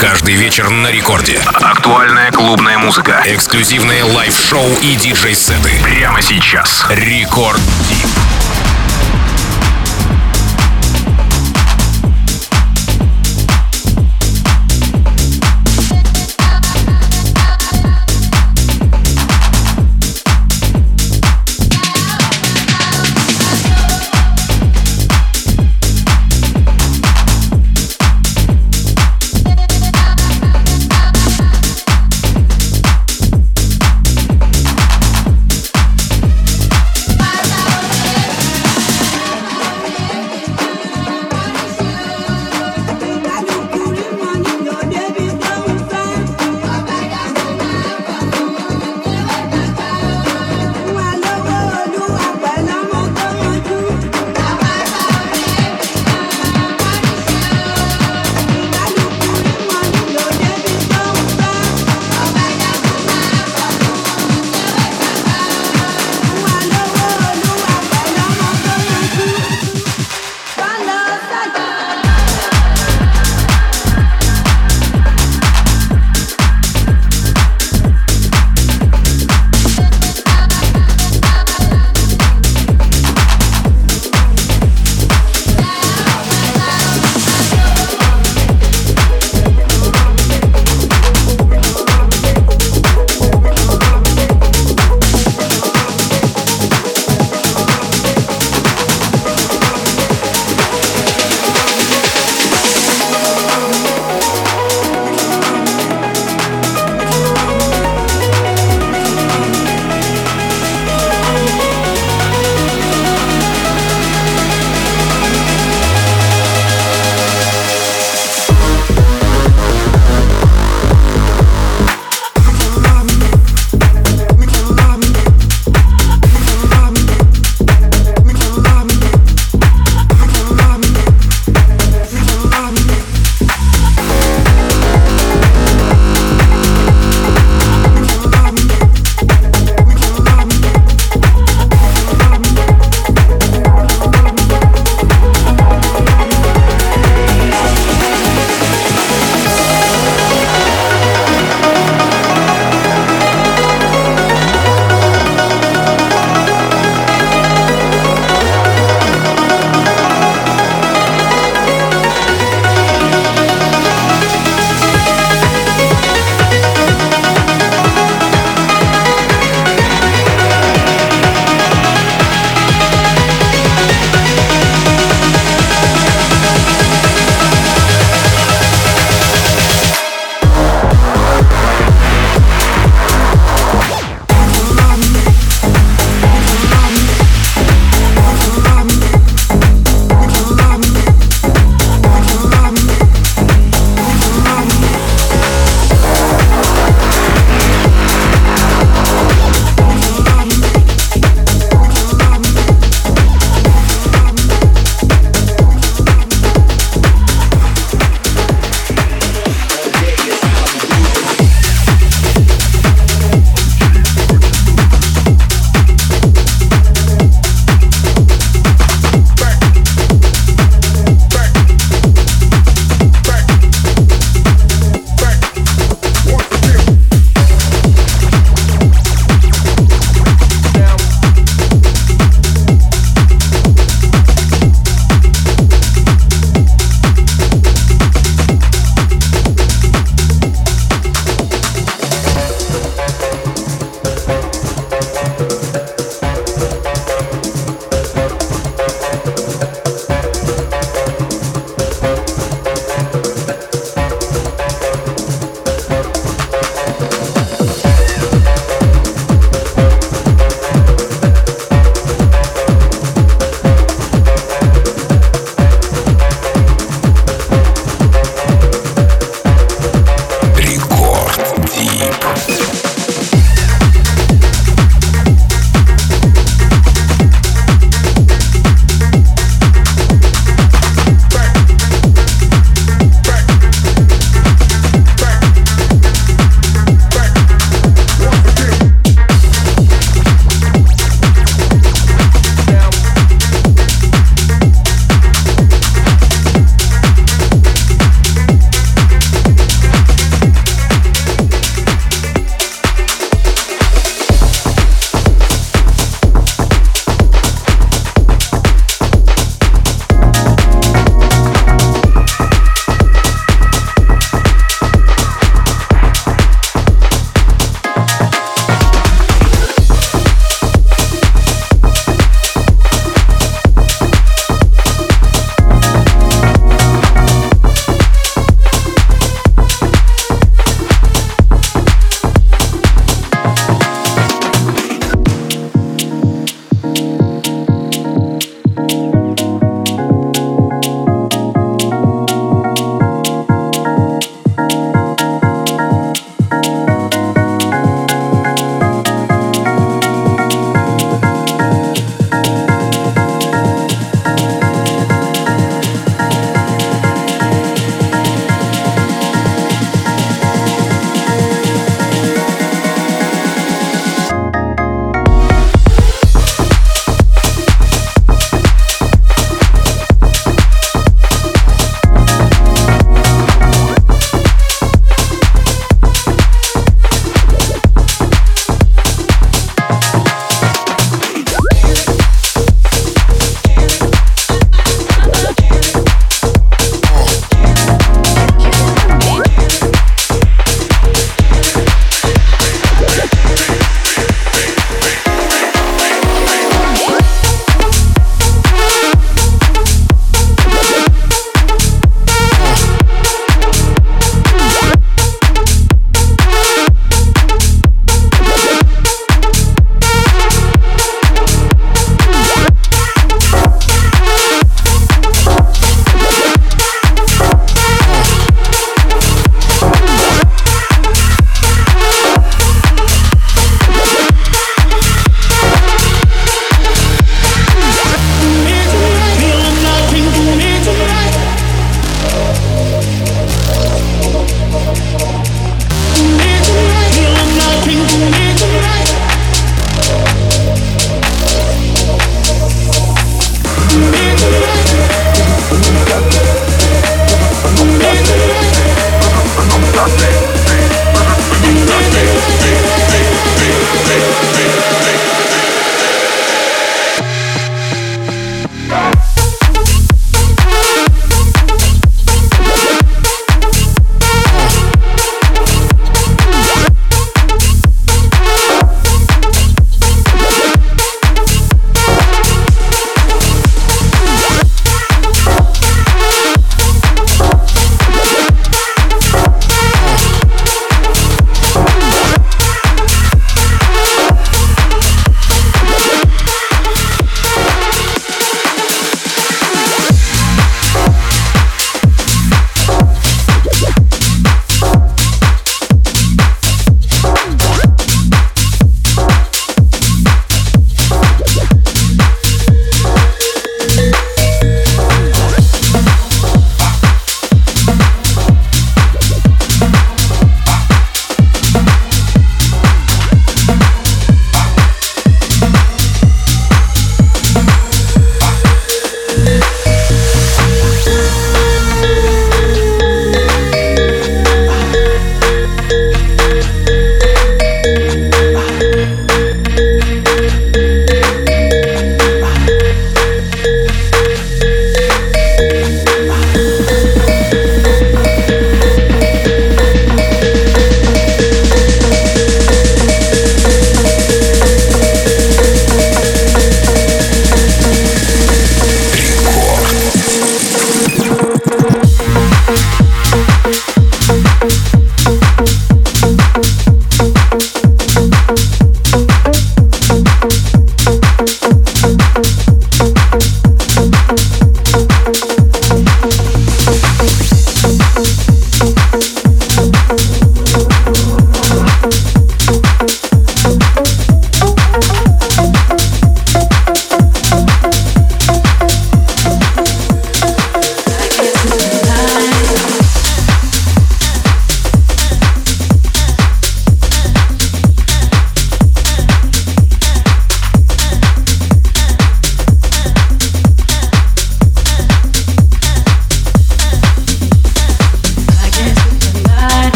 Каждый 0.00 0.34
вечер 0.34 0.70
на 0.70 0.90
рекорде. 0.90 1.38
Актуальная 1.44 2.32
клубная 2.32 2.78
музыка. 2.78 3.22
Эксклюзивные 3.26 4.02
лайв-шоу 4.02 4.66
и 4.80 4.96
диджей-сеты. 4.96 5.72
Прямо 5.82 6.22
сейчас. 6.22 6.86
Рекорд 6.88 7.60
Дип. 7.86 8.19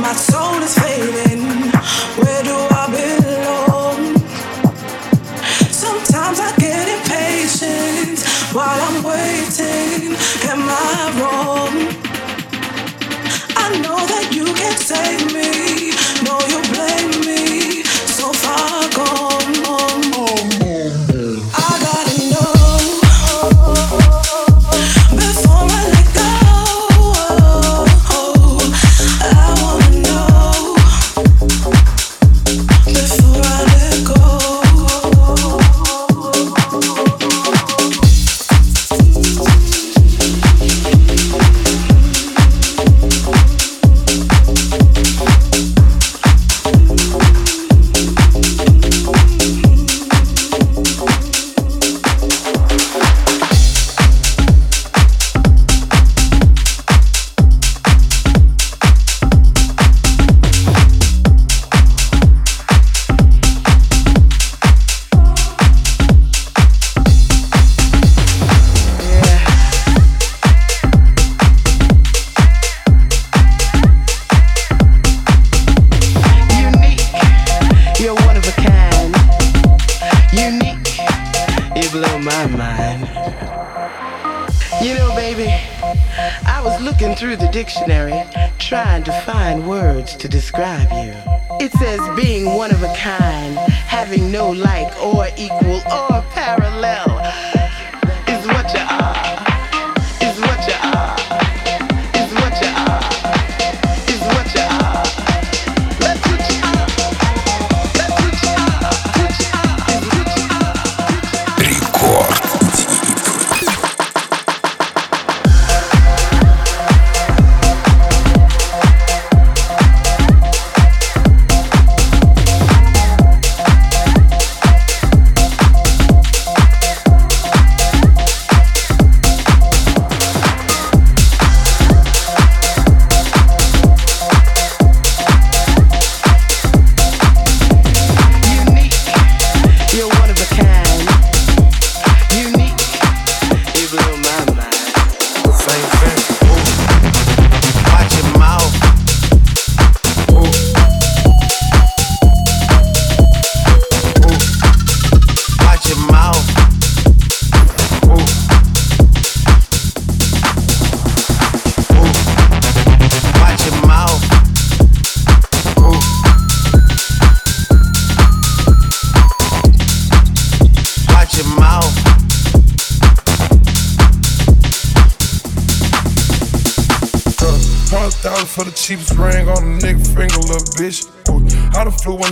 My 0.00 0.12
soul 0.12 0.62
is 0.62 0.78
fading. 0.78 1.42
Where 2.22 2.42
do 2.44 2.54
I 2.70 2.86
belong? 2.98 4.16
Sometimes 5.72 6.38
I 6.38 6.54
get 6.56 6.86
impatient 6.88 8.20
while 8.54 8.80
I'm 8.88 9.02
waiting. 9.02 10.14
Am 10.52 10.62
I 10.62 11.12
wrong? 11.18 11.74
I 13.56 13.78
know 13.82 13.98
that 14.06 14.28
you 14.32 14.44
can 14.44 14.76
save 14.76 15.34
me. 15.34 15.67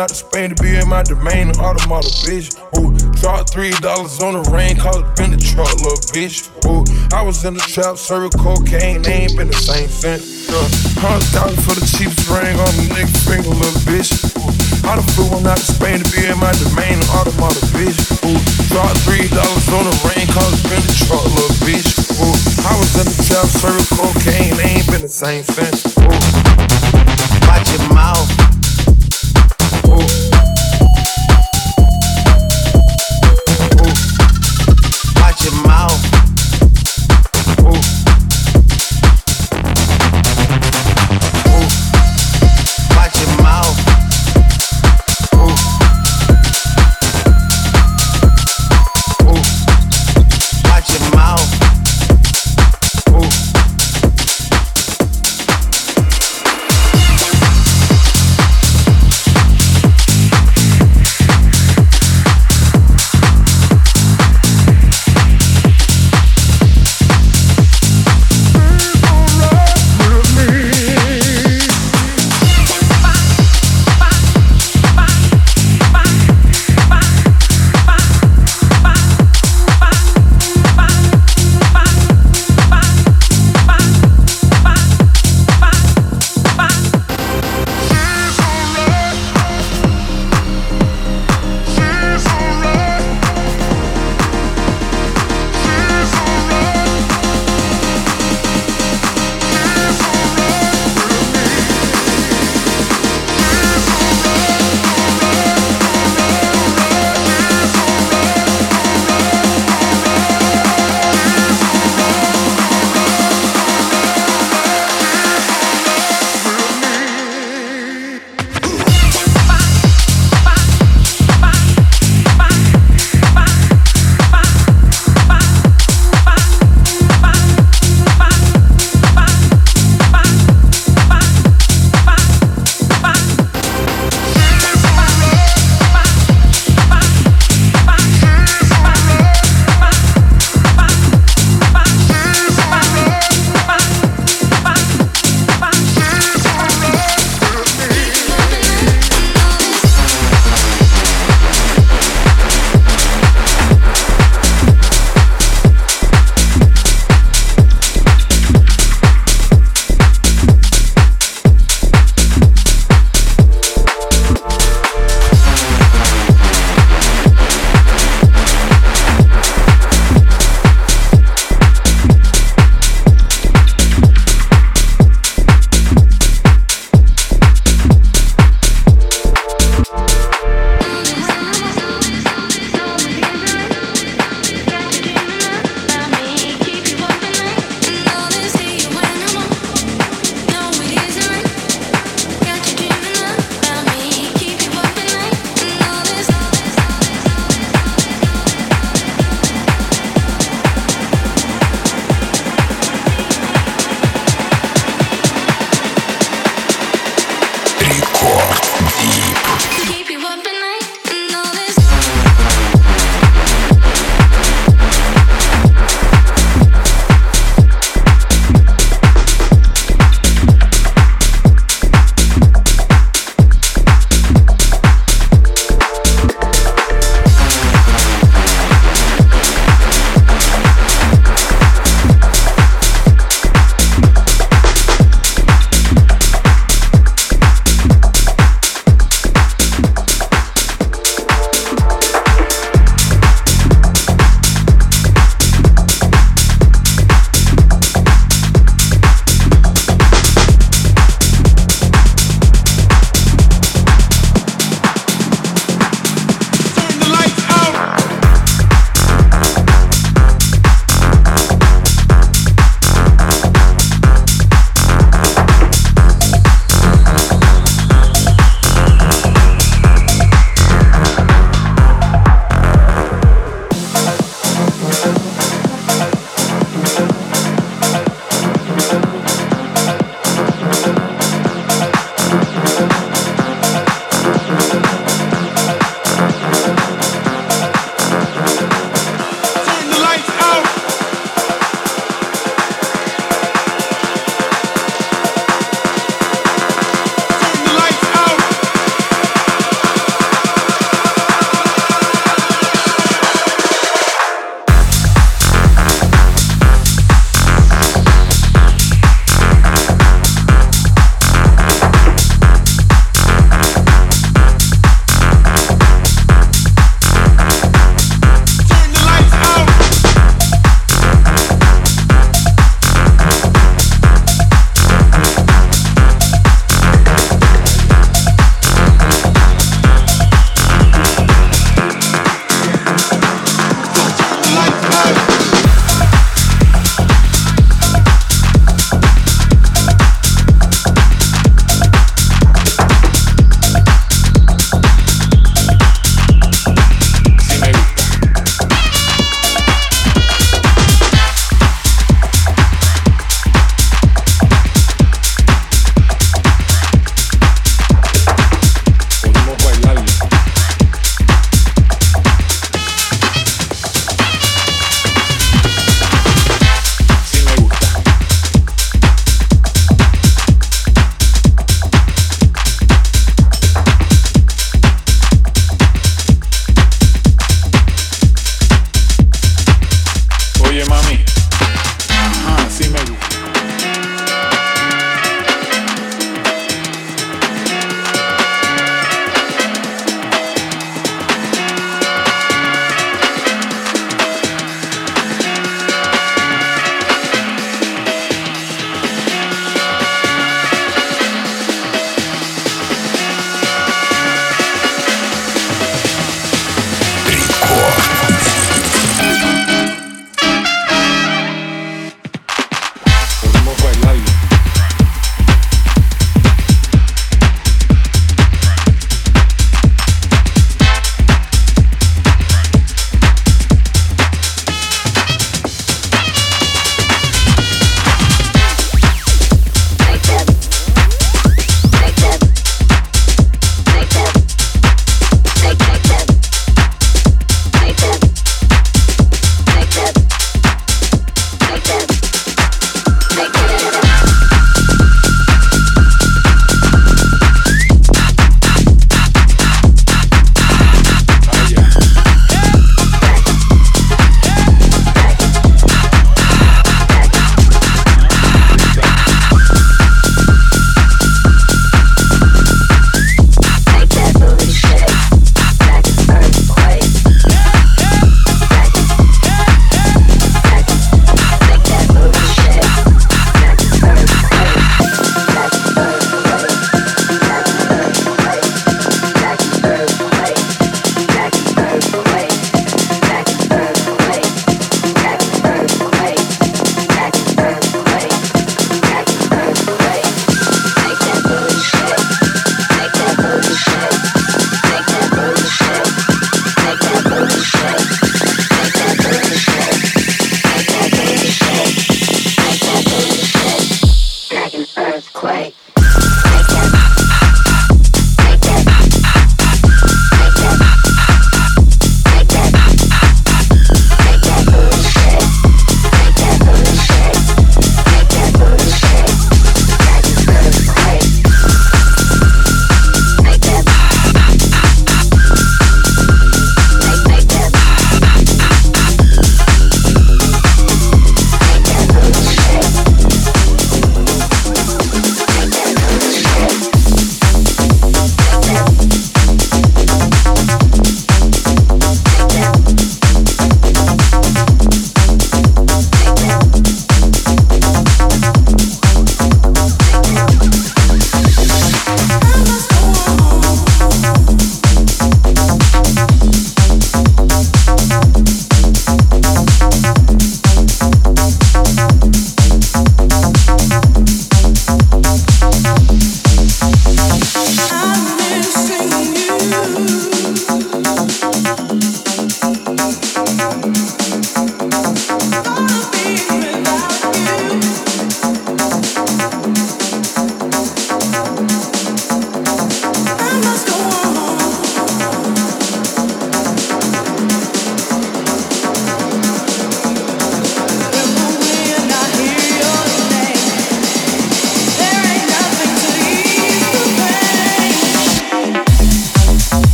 Out 0.00 0.08
to 0.08 0.14
Spain 0.16 0.48
to 0.48 0.56
be 0.64 0.72
in 0.80 0.88
my 0.88 1.04
domain, 1.04 1.52
an 1.52 1.60
automobile 1.60 2.08
bitch. 2.24 2.56
Ooh, 2.80 2.88
dropped 3.20 3.52
three 3.52 3.70
dollars 3.84 4.16
on 4.24 4.32
the 4.32 4.44
rain, 4.48 4.80
call 4.80 4.96
it 4.96 5.04
been 5.20 5.28
the 5.28 5.36
truck, 5.36 5.68
little 5.84 6.00
bitch. 6.16 6.48
Ooh, 6.64 6.88
I 7.12 7.20
was 7.20 7.44
in 7.44 7.52
the 7.52 7.60
trap, 7.60 8.00
serving 8.00 8.32
cocaine, 8.40 9.04
they 9.04 9.28
ain't 9.28 9.36
been 9.36 9.52
the 9.52 9.60
same 9.60 9.92
since. 9.92 10.48
Uh, 10.48 10.56
Hundred 11.04 11.28
thousand 11.36 11.60
for 11.60 11.76
the 11.76 11.84
cheapest 11.84 12.32
ring 12.32 12.56
on 12.56 12.72
the 12.80 12.84
nigga 12.96 13.12
finger, 13.28 13.52
little 13.52 13.84
bitch. 13.84 14.08
Ooh, 14.40 14.48
I 14.88 14.96
done 14.96 15.04
flew 15.12 15.28
one 15.28 15.44
out 15.44 15.60
to 15.60 15.68
Spain 15.68 16.00
to 16.00 16.08
be 16.16 16.24
in 16.24 16.38
my 16.40 16.50
domain, 16.56 16.96
an 16.96 17.08
automobile 17.20 17.68
bitch. 17.76 18.00
Ooh, 18.24 18.40
dropped 18.72 19.04
three 19.04 19.28
dollars 19.28 19.68
on 19.68 19.84
the 19.84 19.96
rain, 20.08 20.24
call 20.32 20.48
it 20.48 20.64
been 20.72 20.80
the 20.80 20.94
truck, 21.04 21.24
little 21.28 21.56
bitch. 21.60 21.92
Ooh, 22.24 22.36
I 22.64 22.72
was 22.80 22.90
in 22.96 23.04
the 23.04 23.16
trap, 23.28 23.44
serving 23.52 23.88
cocaine, 23.92 24.56
they 24.56 24.80
ain't 24.80 24.88
been 24.88 25.04
the 25.04 25.12
same 25.12 25.44
since. 25.44 25.92
Ooh, 26.00 26.39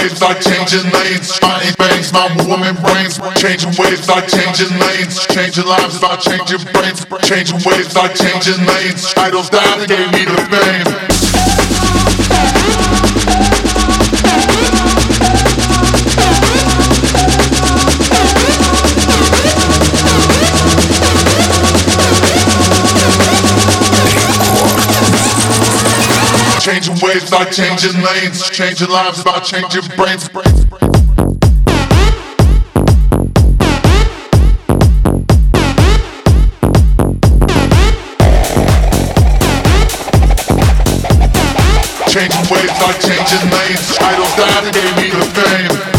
Ways 0.00 0.22
like 0.22 0.40
changing 0.40 0.90
lanes. 0.92 1.38
My 1.42 1.60
bangs, 1.76 2.10
my 2.10 2.34
woman 2.48 2.74
brains. 2.76 3.20
Changing 3.36 3.68
ways 3.76 4.08
like 4.08 4.28
changing 4.28 4.72
lanes. 4.78 5.26
Changing 5.26 5.66
lives 5.66 6.00
by 6.00 6.16
changing 6.16 6.64
brains. 6.72 7.04
Changing 7.22 7.60
ways 7.68 7.94
like 7.94 8.14
changing 8.14 8.64
lanes. 8.64 9.12
Idols 9.18 9.50
died 9.50 9.80
and 9.80 9.88
gave 9.88 10.10
me 10.12 10.24
the 10.24 10.36
fame. 13.14 13.19
Changing 26.70 27.00
ways 27.02 27.32
like 27.32 27.50
changing 27.50 28.00
lanes. 28.00 28.48
Changing 28.48 28.90
lives 28.90 29.24
by 29.24 29.40
changing 29.40 29.88
brains. 29.96 30.28
Changing 42.06 42.46
ways 42.46 42.70
like 42.78 43.00
changing 43.00 43.50
lanes. 43.50 43.98
Idols 43.98 44.38
and 44.38 44.72
gave 44.72 44.96
me 44.96 45.10
the 45.10 45.26
fame. 45.34 45.89